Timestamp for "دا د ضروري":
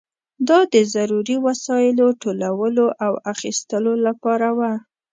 0.47-1.37